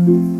[0.00, 0.39] Mm-hmm.